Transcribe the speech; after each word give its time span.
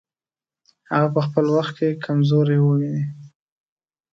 هغه 0.91 1.07
په 1.15 1.21
خپل 1.27 1.45
وخت 1.55 1.73
کې 1.79 2.01
کمزوري 2.05 2.57
وویني. 2.61 3.03